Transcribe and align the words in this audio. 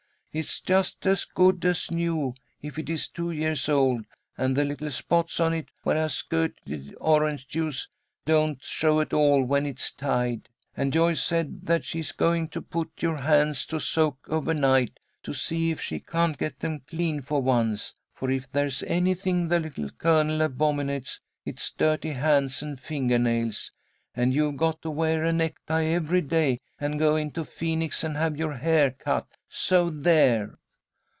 It's 0.33 0.61
just 0.61 1.05
as 1.05 1.25
good 1.25 1.65
as 1.65 1.91
new 1.91 2.35
if 2.61 2.79
it 2.79 2.89
is 2.89 3.09
two 3.09 3.31
years 3.31 3.67
old, 3.67 4.05
and 4.37 4.55
the 4.55 4.63
little 4.63 4.89
spots 4.89 5.41
on 5.41 5.53
it 5.53 5.67
where 5.83 6.01
I 6.05 6.07
squirted 6.07 6.95
orange 7.01 7.49
juice 7.49 7.89
don't 8.25 8.63
show 8.63 9.01
at 9.01 9.11
all 9.11 9.43
when 9.43 9.65
it's 9.65 9.91
tied. 9.91 10.47
And 10.73 10.93
Joyce 10.93 11.21
said 11.21 11.65
that 11.65 11.83
she 11.83 11.99
is 11.99 12.13
going 12.13 12.47
to 12.51 12.61
put 12.61 13.01
your 13.03 13.17
hands 13.17 13.65
to 13.65 13.79
soak 13.81 14.19
overnight, 14.29 15.01
to 15.23 15.33
see 15.33 15.69
if 15.71 15.81
she 15.81 15.99
can't 15.99 16.37
get 16.37 16.59
them 16.61 16.79
clean 16.87 17.19
for 17.21 17.41
once, 17.41 17.93
for 18.13 18.29
if 18.31 18.49
there's 18.49 18.83
anything 18.83 19.49
the 19.49 19.59
Little 19.59 19.89
Colonel 19.89 20.41
abominates, 20.41 21.19
it's 21.43 21.71
dirty 21.71 22.11
hands 22.11 22.61
and 22.61 22.79
finger 22.79 23.19
nails. 23.19 23.73
And 24.13 24.33
you've 24.33 24.57
got 24.57 24.81
to 24.81 24.89
wear 24.91 25.23
a 25.23 25.31
necktie 25.31 25.85
every 25.85 26.19
day, 26.21 26.57
and 26.77 26.99
go 26.99 27.15
into 27.15 27.45
Phoenix 27.45 28.03
and 28.03 28.17
have 28.17 28.35
your 28.35 28.55
hair 28.55 28.91
cut. 28.91 29.25
So 29.47 29.89
there!" 29.89 30.57